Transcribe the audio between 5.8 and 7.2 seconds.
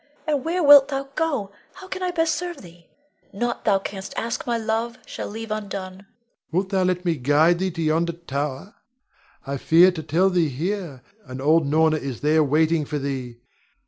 Rod. Wilt thou let me